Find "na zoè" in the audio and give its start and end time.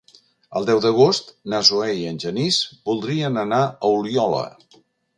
1.53-1.91